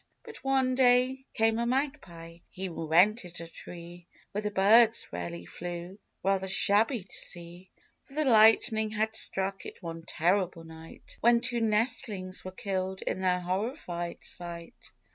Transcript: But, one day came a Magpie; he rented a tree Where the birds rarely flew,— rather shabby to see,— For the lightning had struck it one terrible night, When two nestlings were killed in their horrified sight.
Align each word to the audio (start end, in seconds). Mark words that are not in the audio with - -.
But, 0.23 0.43
one 0.43 0.73
day 0.73 1.27
came 1.35 1.59
a 1.59 1.65
Magpie; 1.67 2.39
he 2.49 2.67
rented 2.69 3.39
a 3.39 3.47
tree 3.47 4.07
Where 4.31 4.41
the 4.41 4.49
birds 4.49 5.05
rarely 5.11 5.45
flew,— 5.45 5.99
rather 6.23 6.47
shabby 6.47 7.03
to 7.03 7.15
see,— 7.15 7.69
For 8.05 8.15
the 8.15 8.25
lightning 8.25 8.89
had 8.89 9.15
struck 9.15 9.63
it 9.63 9.83
one 9.83 10.01
terrible 10.01 10.63
night, 10.63 11.17
When 11.21 11.39
two 11.39 11.61
nestlings 11.61 12.43
were 12.43 12.49
killed 12.51 13.03
in 13.03 13.21
their 13.21 13.41
horrified 13.41 14.23
sight. 14.23 14.91